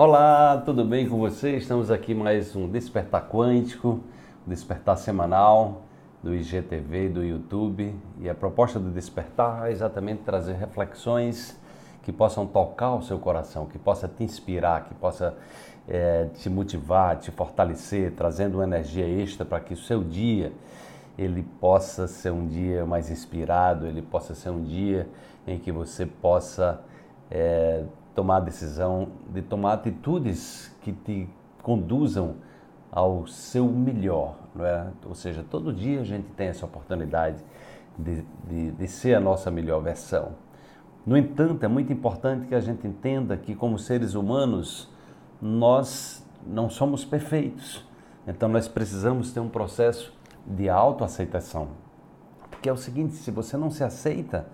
Olá, 0.00 0.62
tudo 0.64 0.84
bem 0.84 1.08
com 1.08 1.18
você? 1.18 1.56
Estamos 1.56 1.90
aqui 1.90 2.14
mais 2.14 2.54
um 2.54 2.68
Despertar 2.68 3.28
Quântico, 3.28 3.98
um 4.46 4.48
Despertar 4.48 4.96
Semanal 4.96 5.82
do 6.22 6.32
IGTV 6.36 7.08
do 7.08 7.24
YouTube. 7.24 7.92
E 8.20 8.28
a 8.28 8.34
proposta 8.36 8.78
do 8.78 8.92
Despertar 8.92 9.66
é 9.66 9.72
exatamente 9.72 10.22
trazer 10.22 10.52
reflexões 10.52 11.58
que 12.04 12.12
possam 12.12 12.46
tocar 12.46 12.94
o 12.94 13.02
seu 13.02 13.18
coração, 13.18 13.66
que 13.66 13.76
possa 13.76 14.06
te 14.06 14.22
inspirar, 14.22 14.84
que 14.84 14.94
possa 14.94 15.36
é, 15.88 16.28
te 16.32 16.48
motivar, 16.48 17.18
te 17.18 17.32
fortalecer, 17.32 18.12
trazendo 18.12 18.58
uma 18.58 18.64
energia 18.64 19.04
extra 19.04 19.44
para 19.44 19.58
que 19.58 19.74
o 19.74 19.76
seu 19.76 20.04
dia 20.04 20.52
ele 21.18 21.42
possa 21.60 22.06
ser 22.06 22.30
um 22.30 22.46
dia 22.46 22.86
mais 22.86 23.10
inspirado, 23.10 23.84
ele 23.84 24.00
possa 24.00 24.32
ser 24.32 24.50
um 24.50 24.62
dia 24.62 25.08
em 25.44 25.58
que 25.58 25.72
você 25.72 26.06
possa 26.06 26.80
é, 27.28 27.82
tomar 28.18 28.38
a 28.38 28.40
decisão 28.40 29.10
de 29.32 29.40
tomar 29.42 29.74
atitudes 29.74 30.74
que 30.82 30.92
te 30.92 31.28
conduzam 31.62 32.34
ao 32.90 33.28
seu 33.28 33.68
melhor, 33.68 34.34
não 34.52 34.66
é? 34.66 34.88
Ou 35.06 35.14
seja, 35.14 35.44
todo 35.48 35.72
dia 35.72 36.00
a 36.00 36.04
gente 36.04 36.26
tem 36.30 36.48
essa 36.48 36.66
oportunidade 36.66 37.36
de, 37.96 38.24
de, 38.48 38.72
de 38.72 38.88
ser 38.88 39.14
a 39.14 39.20
nossa 39.20 39.52
melhor 39.52 39.80
versão. 39.80 40.32
No 41.06 41.16
entanto, 41.16 41.62
é 41.62 41.68
muito 41.68 41.92
importante 41.92 42.48
que 42.48 42.56
a 42.56 42.60
gente 42.60 42.88
entenda 42.88 43.36
que, 43.36 43.54
como 43.54 43.78
seres 43.78 44.14
humanos, 44.14 44.92
nós 45.40 46.26
não 46.44 46.68
somos 46.68 47.04
perfeitos. 47.04 47.86
Então, 48.26 48.48
nós 48.48 48.66
precisamos 48.66 49.32
ter 49.32 49.38
um 49.38 49.48
processo 49.48 50.12
de 50.44 50.68
autoaceitação. 50.68 51.68
Porque 52.50 52.68
é 52.68 52.72
o 52.72 52.76
seguinte: 52.76 53.14
se 53.14 53.30
você 53.30 53.56
não 53.56 53.70
se 53.70 53.84
aceita, 53.84 54.48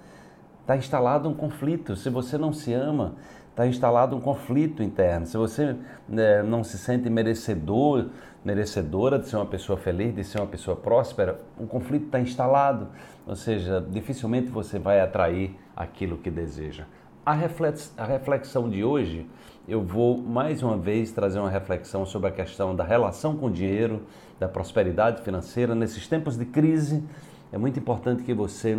está 0.60 0.76
instalado 0.76 1.30
um 1.30 1.34
conflito. 1.34 1.96
Se 1.96 2.10
você 2.10 2.36
não 2.36 2.52
se 2.52 2.74
ama, 2.74 3.14
está 3.54 3.68
instalado 3.68 4.16
um 4.16 4.20
conflito 4.20 4.82
interno. 4.82 5.26
Se 5.26 5.36
você 5.36 5.76
né, 6.08 6.42
não 6.42 6.64
se 6.64 6.76
sente 6.76 7.08
merecedor, 7.08 8.08
merecedora 8.44 9.16
de 9.16 9.28
ser 9.28 9.36
uma 9.36 9.46
pessoa 9.46 9.78
feliz, 9.78 10.12
de 10.12 10.24
ser 10.24 10.40
uma 10.40 10.46
pessoa 10.48 10.76
próspera, 10.76 11.40
um 11.58 11.64
conflito 11.64 12.06
está 12.06 12.18
instalado. 12.18 12.88
Ou 13.24 13.36
seja, 13.36 13.80
dificilmente 13.88 14.48
você 14.50 14.76
vai 14.76 15.00
atrair 15.00 15.56
aquilo 15.76 16.18
que 16.18 16.32
deseja. 16.32 16.84
A, 17.24 17.32
reflex, 17.32 17.94
a 17.96 18.04
reflexão 18.04 18.68
de 18.68 18.82
hoje, 18.82 19.24
eu 19.68 19.80
vou 19.80 20.18
mais 20.18 20.60
uma 20.60 20.76
vez 20.76 21.12
trazer 21.12 21.38
uma 21.38 21.48
reflexão 21.48 22.04
sobre 22.04 22.30
a 22.30 22.32
questão 22.32 22.74
da 22.74 22.82
relação 22.82 23.36
com 23.36 23.46
o 23.46 23.50
dinheiro, 23.50 24.02
da 24.38 24.48
prosperidade 24.48 25.22
financeira. 25.22 25.76
Nesses 25.76 26.08
tempos 26.08 26.36
de 26.36 26.44
crise, 26.44 27.04
é 27.52 27.56
muito 27.56 27.78
importante 27.78 28.24
que 28.24 28.34
você 28.34 28.76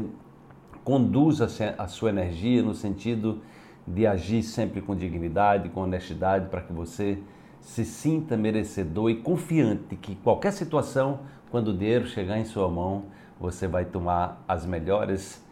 conduza 0.84 1.48
a 1.78 1.88
sua 1.88 2.10
energia 2.10 2.62
no 2.62 2.76
sentido 2.76 3.42
agir 4.08 4.42
sempre 4.44 4.82
com 4.82 4.96
dignidade, 4.96 5.70
com 5.70 5.82
honestidade, 5.82 6.50
para 6.50 6.62
que 6.62 6.74
você 6.74 7.22
se 7.60 7.84
sinta 7.84 8.38
merecedor 8.38 9.10
e 9.10 9.16
confiante 9.16 9.96
que 9.96 10.16
qualquer 10.16 10.52
situação, 10.52 11.22
quando 11.50 11.70
o 11.70 11.78
dinheiro 11.78 12.08
chegar 12.08 12.38
em 12.38 12.46
sua 12.46 12.70
mão, 12.70 13.06
você 13.40 13.68
vai 13.68 13.86
tomar 13.86 14.44
as 14.48 14.66
melhores 14.66 15.44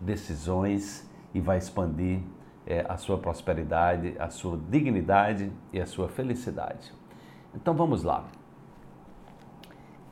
decisões 0.00 1.08
e 1.34 1.40
vai 1.40 1.58
expandir 1.58 2.20
é, 2.66 2.84
a 2.88 2.96
sua 2.96 3.18
prosperidade, 3.18 4.14
a 4.18 4.28
sua 4.28 4.58
dignidade 4.68 5.52
e 5.72 5.80
a 5.80 5.86
sua 5.86 6.08
felicidade. 6.08 6.92
Então 7.54 7.74
vamos 7.74 8.02
lá. 8.02 8.24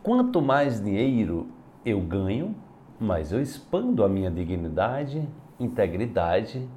Quanto 0.03 0.41
mais 0.41 0.83
dinheiro 0.83 1.48
eu 1.85 2.01
ganho, 2.01 2.55
mais 2.98 3.33
eu 3.33 3.41
expando 3.41 4.05
a 4.05 4.09
minha 4.09 4.30
dignidade, 4.30 5.29
integridade 5.59 6.69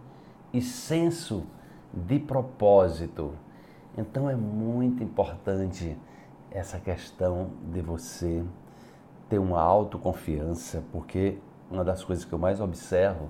e 0.53 0.61
senso 0.61 1.43
de 1.91 2.19
propósito. 2.19 3.33
Então 3.97 4.29
é 4.29 4.35
muito 4.35 5.03
importante 5.03 5.97
essa 6.51 6.79
questão 6.79 7.49
de 7.71 7.81
você 7.81 8.43
ter 9.27 9.39
uma 9.39 9.59
autoconfiança, 9.59 10.83
porque 10.91 11.37
uma 11.69 11.83
das 11.83 12.03
coisas 12.03 12.23
que 12.23 12.31
eu 12.31 12.39
mais 12.39 12.61
observo 12.61 13.29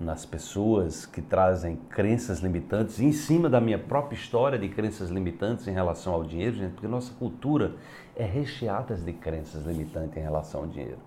nas 0.00 0.24
pessoas 0.24 1.06
que 1.06 1.20
trazem 1.20 1.76
crenças 1.88 2.38
limitantes, 2.38 3.00
em 3.00 3.10
cima 3.10 3.48
da 3.48 3.60
minha 3.60 3.78
própria 3.78 4.16
história 4.16 4.58
de 4.58 4.68
crenças 4.68 5.10
limitantes 5.10 5.66
em 5.66 5.72
relação 5.72 6.12
ao 6.14 6.22
dinheiro, 6.22 6.56
gente, 6.56 6.72
porque 6.72 6.86
nossa 6.86 7.12
cultura 7.14 7.74
é 8.14 8.24
recheada 8.24 8.94
de 8.94 9.12
crenças 9.12 9.64
limitantes 9.64 10.16
em 10.16 10.20
relação 10.20 10.60
ao 10.62 10.66
dinheiro. 10.66 10.98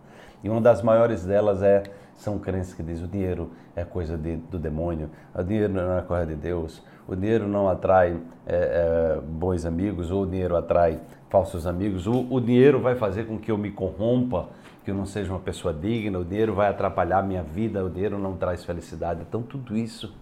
E 0.44 0.50
uma 0.50 0.60
das 0.60 0.82
maiores 0.82 1.24
delas 1.24 1.62
é 1.62 1.84
são 2.22 2.38
crenças 2.38 2.74
que 2.74 2.84
dizem 2.84 3.06
o 3.06 3.08
dinheiro 3.08 3.52
é 3.76 3.84
coisa 3.84 4.16
de, 4.16 4.38
do 4.38 4.60
demônio, 4.60 5.10
o 5.34 5.44
dinheiro 5.44 5.74
não 5.74 5.98
é 5.98 6.02
coisa 6.02 6.28
de 6.28 6.36
Deus, 6.36 6.84
o 7.08 7.16
dinheiro 7.16 7.48
não 7.48 7.68
atrai 7.68 8.16
é, 8.46 9.18
é, 9.18 9.22
bons 9.22 9.66
amigos, 9.66 10.12
ou 10.12 10.24
o 10.24 10.28
dinheiro 10.28 10.56
atrai 10.56 11.00
falsos 11.30 11.66
amigos, 11.66 12.06
o, 12.06 12.28
o 12.30 12.40
dinheiro 12.40 12.80
vai 12.80 12.96
fazer 12.96 13.26
com 13.26 13.40
que 13.40 13.50
eu 13.50 13.58
me 13.58 13.72
corrompa, 13.72 14.50
que 14.86 14.92
eu 14.92 14.96
não 14.96 15.06
seja 15.06 15.32
uma 15.32 15.40
pessoa 15.40 15.74
digna, 15.74 16.20
o 16.20 16.26
dinheiro 16.26 16.54
vai 16.54 16.70
atrapalhar 16.70 17.20
a 17.20 17.24
minha 17.24 17.42
vida, 17.42 17.84
o 17.84 17.90
dinheiro 17.90 18.20
não 18.20 18.38
traz 18.38 18.64
felicidade. 18.64 19.22
Então, 19.28 19.42
tudo 19.42 19.76
isso 19.76 20.14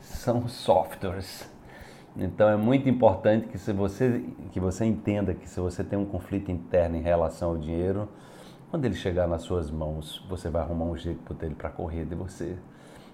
são 0.00 0.48
softwares. 0.48 1.48
Então, 2.16 2.48
é 2.48 2.56
muito 2.56 2.88
importante 2.88 3.46
que, 3.48 3.58
se 3.58 3.72
você, 3.74 4.24
que 4.52 4.58
você 4.58 4.86
entenda 4.86 5.34
que 5.34 5.48
se 5.48 5.60
você 5.60 5.84
tem 5.84 5.98
um 5.98 6.06
conflito 6.06 6.50
interno 6.50 6.96
em 6.96 7.02
relação 7.02 7.50
ao 7.50 7.58
dinheiro, 7.58 8.08
quando 8.76 8.84
ele 8.84 8.94
chegar 8.94 9.26
nas 9.26 9.40
suas 9.40 9.70
mãos, 9.70 10.22
você 10.28 10.50
vai 10.50 10.60
arrumar 10.60 10.84
um 10.84 10.96
jeito 10.98 11.32
dele 11.32 11.54
para 11.54 11.70
correr 11.70 12.04
de 12.04 12.14
você. 12.14 12.58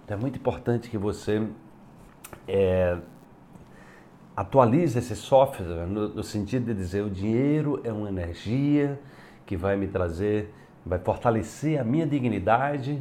Então 0.04 0.16
é 0.16 0.20
muito 0.20 0.36
importante 0.36 0.90
que 0.90 0.98
você 0.98 1.46
é, 2.48 2.98
atualize 4.36 4.98
esse 4.98 5.14
software 5.14 5.86
no, 5.86 6.08
no 6.08 6.24
sentido 6.24 6.66
de 6.66 6.74
dizer 6.74 7.02
o 7.02 7.08
dinheiro 7.08 7.80
é 7.84 7.92
uma 7.92 8.08
energia 8.08 8.98
que 9.46 9.56
vai 9.56 9.76
me 9.76 9.86
trazer, 9.86 10.52
vai 10.84 10.98
fortalecer 10.98 11.80
a 11.80 11.84
minha 11.84 12.08
dignidade 12.08 13.00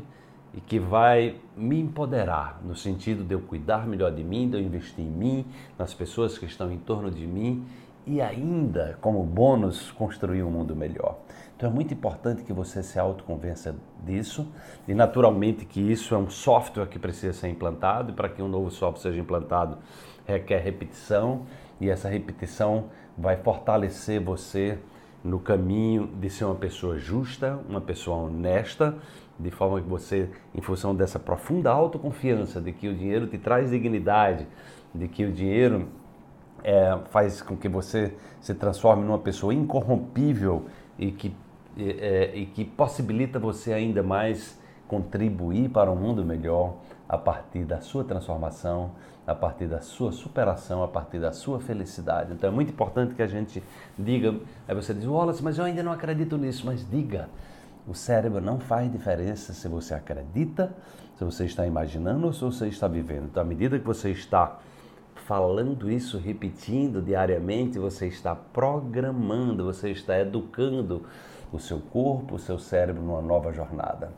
e 0.53 0.61
que 0.61 0.77
vai 0.77 1.37
me 1.57 1.79
empoderar 1.79 2.61
no 2.63 2.75
sentido 2.75 3.23
de 3.23 3.33
eu 3.33 3.41
cuidar 3.41 3.87
melhor 3.87 4.11
de 4.11 4.23
mim, 4.23 4.47
de 4.47 4.57
eu 4.57 4.61
investir 4.61 5.03
em 5.03 5.09
mim, 5.09 5.47
nas 5.79 5.95
pessoas 5.95 6.37
que 6.37 6.45
estão 6.45 6.71
em 6.71 6.77
torno 6.77 7.09
de 7.09 7.25
mim 7.25 7.65
e 8.11 8.21
ainda, 8.21 8.97
como 8.99 9.23
bônus, 9.23 9.89
construir 9.91 10.43
um 10.43 10.51
mundo 10.51 10.75
melhor. 10.75 11.17
Então 11.55 11.69
é 11.69 11.73
muito 11.73 11.93
importante 11.93 12.43
que 12.43 12.51
você 12.51 12.83
se 12.83 12.99
autoconvença 12.99 13.73
disso 14.05 14.51
e 14.85 14.93
naturalmente 14.93 15.63
que 15.63 15.79
isso 15.79 16.13
é 16.13 16.17
um 16.17 16.29
software 16.29 16.87
que 16.87 16.99
precisa 16.99 17.31
ser 17.31 17.47
implantado 17.47 18.11
e 18.11 18.13
para 18.13 18.27
que 18.27 18.41
um 18.41 18.49
novo 18.49 18.69
software 18.69 19.01
seja 19.01 19.21
implantado 19.21 19.77
requer 20.25 20.59
repetição 20.59 21.43
e 21.79 21.89
essa 21.89 22.09
repetição 22.09 22.87
vai 23.17 23.37
fortalecer 23.37 24.19
você 24.19 24.77
no 25.23 25.39
caminho 25.39 26.07
de 26.19 26.29
ser 26.29 26.43
uma 26.43 26.55
pessoa 26.55 26.97
justa, 26.97 27.61
uma 27.69 27.79
pessoa 27.79 28.17
honesta, 28.17 28.97
de 29.39 29.51
forma 29.51 29.79
que 29.79 29.87
você, 29.87 30.29
em 30.53 30.59
função 30.59 30.93
dessa 30.93 31.17
profunda 31.17 31.71
autoconfiança 31.71 32.59
de 32.59 32.73
que 32.73 32.89
o 32.89 32.93
dinheiro 32.93 33.25
te 33.27 33.37
traz 33.37 33.69
dignidade, 33.69 34.45
de 34.93 35.07
que 35.07 35.23
o 35.23 35.31
dinheiro 35.31 35.87
é, 36.63 36.97
faz 37.09 37.41
com 37.41 37.55
que 37.55 37.67
você 37.67 38.13
se 38.39 38.53
transforme 38.53 39.03
numa 39.03 39.19
pessoa 39.19 39.53
incorrompível 39.53 40.65
e 40.97 41.11
que 41.11 41.35
é, 41.77 42.31
e 42.35 42.45
que 42.45 42.65
possibilita 42.65 43.39
você 43.39 43.71
ainda 43.71 44.03
mais 44.03 44.59
contribuir 44.87 45.69
para 45.69 45.89
um 45.89 45.95
mundo 45.95 46.23
melhor 46.25 46.75
a 47.07 47.17
partir 47.17 47.63
da 47.63 47.79
sua 47.79 48.03
transformação, 48.03 48.91
a 49.25 49.33
partir 49.33 49.67
da 49.67 49.79
sua 49.79 50.11
superação, 50.11 50.83
a 50.83 50.87
partir 50.87 51.19
da 51.19 51.31
sua 51.31 51.59
felicidade. 51.59 52.33
Então 52.33 52.49
é 52.49 52.53
muito 52.53 52.71
importante 52.71 53.15
que 53.15 53.21
a 53.21 53.27
gente 53.27 53.63
diga. 53.97 54.35
Aí 54.67 54.75
você 54.75 54.93
diz, 54.93 55.05
Wallace, 55.05 55.41
mas 55.41 55.57
eu 55.57 55.63
ainda 55.63 55.81
não 55.81 55.91
acredito 55.91 56.37
nisso. 56.37 56.65
Mas 56.65 56.85
diga, 56.89 57.29
o 57.87 57.93
cérebro 57.93 58.41
não 58.41 58.59
faz 58.59 58.91
diferença 58.91 59.53
se 59.53 59.67
você 59.67 59.93
acredita, 59.93 60.75
se 61.17 61.23
você 61.23 61.45
está 61.45 61.65
imaginando 61.65 62.27
ou 62.27 62.33
se 62.33 62.41
você 62.41 62.67
está 62.67 62.87
vivendo. 62.87 63.25
Então, 63.25 63.43
à 63.43 63.45
medida 63.45 63.79
que 63.79 63.85
você 63.85 64.11
está 64.11 64.59
falando 65.25 65.89
isso, 65.89 66.17
repetindo 66.17 67.01
diariamente, 67.01 67.77
você 67.79 68.07
está 68.07 68.35
programando, 68.35 69.65
você 69.65 69.89
está 69.89 70.19
educando 70.19 71.05
o 71.51 71.59
seu 71.59 71.79
corpo, 71.79 72.35
o 72.35 72.39
seu 72.39 72.57
cérebro 72.57 73.01
numa 73.01 73.21
nova 73.21 73.51
jornada. 73.51 74.11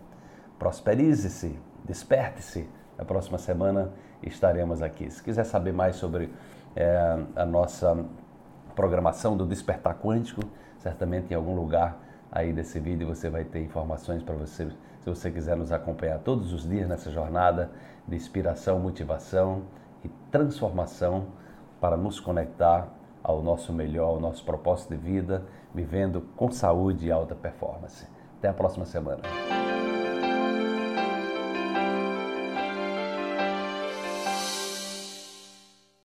Prosperize-se, 0.57 1.57
desperte-se. 1.83 2.67
Na 2.97 3.03
próxima 3.03 3.37
semana 3.37 3.91
estaremos 4.21 4.81
aqui. 4.81 5.09
Se 5.09 5.21
quiser 5.21 5.43
saber 5.43 5.73
mais 5.73 5.95
sobre 5.95 6.29
é, 6.75 7.19
a 7.35 7.45
nossa 7.45 8.05
programação 8.75 9.35
do 9.35 9.45
Despertar 9.45 9.97
Quântico, 9.99 10.41
certamente 10.79 11.31
em 11.31 11.35
algum 11.35 11.55
lugar 11.55 11.97
aí 12.31 12.53
desse 12.53 12.79
vídeo 12.79 13.07
você 13.07 13.29
vai 13.29 13.43
ter 13.43 13.63
informações 13.63 14.23
para 14.23 14.35
você, 14.35 14.67
se 15.01 15.09
você 15.09 15.29
quiser 15.29 15.55
nos 15.55 15.71
acompanhar 15.71 16.19
todos 16.19 16.53
os 16.53 16.67
dias 16.67 16.87
nessa 16.87 17.11
jornada 17.11 17.71
de 18.07 18.15
inspiração, 18.15 18.79
motivação 18.79 19.63
e 20.03 20.09
transformação 20.31 21.27
para 21.79 21.97
nos 21.97 22.19
conectar 22.19 22.87
ao 23.23 23.41
nosso 23.41 23.71
melhor, 23.71 24.09
ao 24.09 24.19
nosso 24.19 24.43
propósito 24.43 24.89
de 24.89 24.97
vida, 24.97 25.45
vivendo 25.73 26.21
com 26.35 26.51
saúde 26.51 27.07
e 27.07 27.11
alta 27.11 27.35
performance. 27.35 28.05
Até 28.37 28.49
a 28.49 28.53
próxima 28.53 28.85
semana. 28.85 29.21